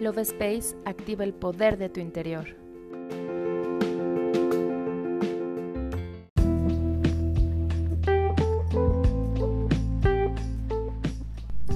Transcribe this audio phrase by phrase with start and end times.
[0.00, 2.46] Love Space activa el poder de tu interior.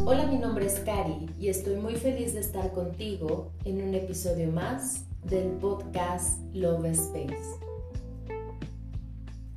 [0.07, 4.51] Hola, mi nombre es Cari y estoy muy feliz de estar contigo en un episodio
[4.51, 7.59] más del podcast Love Space.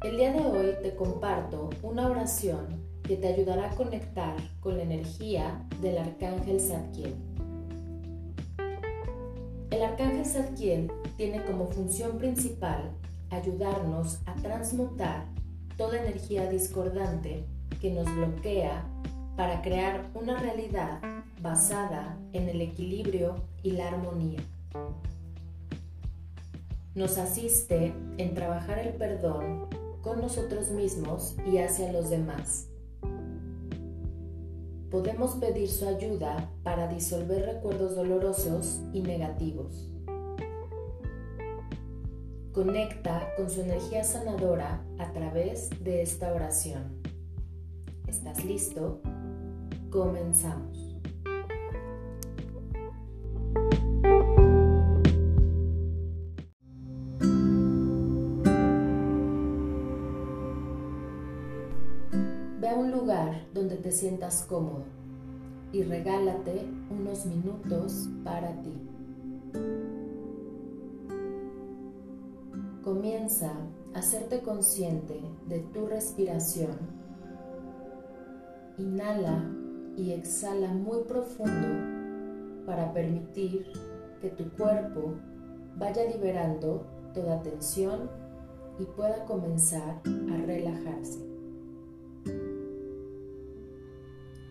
[0.04, 2.68] El día de hoy te comparto una oración
[3.04, 7.16] que te ayudará a conectar con la energía del arcángel Zadkiel.
[9.70, 12.90] El arcángel Zadkiel tiene como función principal
[13.30, 15.26] ayudarnos a transmutar
[15.76, 17.44] toda energía discordante
[17.82, 18.86] que nos bloquea
[19.36, 21.02] para crear una realidad
[21.42, 24.40] basada en el equilibrio y la armonía.
[26.96, 29.68] Nos asiste en trabajar el perdón
[30.02, 32.70] con nosotros mismos y hacia los demás
[34.90, 39.92] podemos pedir su ayuda para disolver recuerdos dolorosos y negativos.
[42.54, 47.02] Conecta con su energía sanadora a través de esta oración.
[48.08, 49.02] ¿Estás listo?
[49.92, 50.87] Comenzamos.
[62.60, 64.86] Ve a un lugar donde te sientas cómodo
[65.72, 68.74] y regálate unos minutos para ti.
[72.84, 73.52] Comienza
[73.94, 76.72] a hacerte consciente de tu respiración.
[78.80, 79.52] Inhala
[79.96, 83.68] y exhala muy profundo para permitir
[84.20, 85.14] que tu cuerpo
[85.78, 88.10] vaya liberando toda tensión
[88.80, 90.87] y pueda comenzar a relajarse.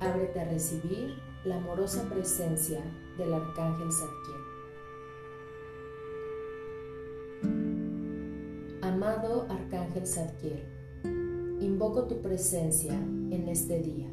[0.06, 2.80] Ábrete a recibir la amorosa presencia
[3.18, 4.40] del Arcángel Zadkiel.
[8.82, 10.62] Amado Arcángel Zadkiel,
[11.60, 14.08] invoco tu presencia en este día.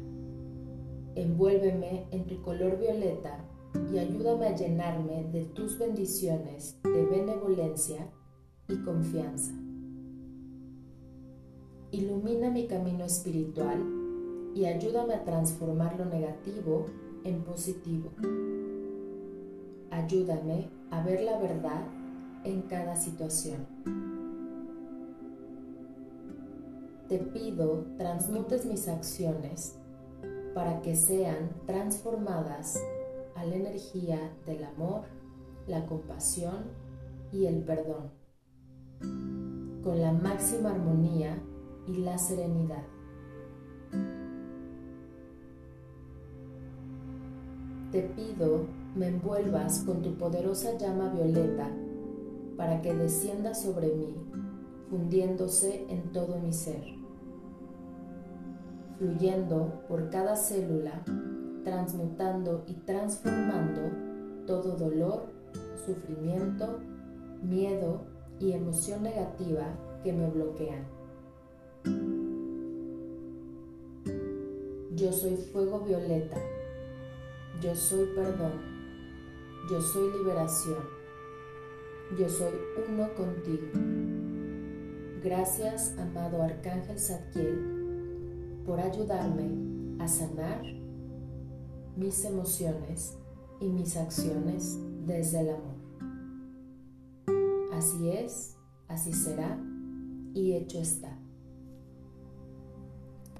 [1.14, 3.44] Envuélveme en tu color violeta
[3.92, 8.10] y ayúdame a llenarme de tus bendiciones de benevolencia
[8.68, 9.52] y confianza.
[11.92, 14.03] Ilumina mi camino espiritual
[14.54, 16.86] y ayúdame a transformar lo negativo
[17.24, 18.10] en positivo.
[19.90, 21.82] Ayúdame a ver la verdad
[22.44, 23.66] en cada situación.
[27.08, 29.76] Te pido transmutes mis acciones
[30.54, 32.80] para que sean transformadas
[33.34, 35.02] a la energía del amor,
[35.66, 36.70] la compasión
[37.32, 38.10] y el perdón,
[39.82, 41.42] con la máxima armonía
[41.88, 42.93] y la serenidad.
[47.94, 48.66] Te pido
[48.96, 51.70] me envuelvas con tu poderosa llama violeta
[52.56, 54.16] para que descienda sobre mí,
[54.90, 56.82] fundiéndose en todo mi ser,
[58.98, 61.04] fluyendo por cada célula,
[61.62, 63.82] transmutando y transformando
[64.44, 65.26] todo dolor,
[65.86, 66.80] sufrimiento,
[67.44, 68.06] miedo
[68.40, 69.66] y emoción negativa
[70.02, 70.84] que me bloquean.
[74.96, 76.38] Yo soy fuego violeta
[77.60, 78.74] yo soy perdón.
[79.70, 80.84] Yo soy liberación.
[82.18, 82.52] Yo soy
[82.88, 83.68] uno contigo.
[85.22, 90.62] Gracias, amado Arcángel Zadkiel, por ayudarme a sanar
[91.96, 93.16] mis emociones
[93.60, 95.74] y mis acciones desde el amor.
[97.72, 98.56] Así es,
[98.88, 99.58] así será
[100.34, 101.18] y hecho está.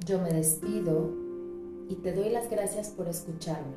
[0.07, 1.13] Yo me despido
[1.89, 3.77] y te doy las gracias por escucharme.